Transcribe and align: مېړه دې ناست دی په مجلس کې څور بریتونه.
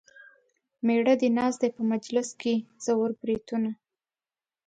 مېړه 0.85 1.13
دې 1.21 1.29
ناست 1.37 1.59
دی 1.61 1.69
په 1.77 1.81
مجلس 1.91 2.29
کې 2.41 2.53
څور 2.83 3.09
بریتونه. 3.21 3.69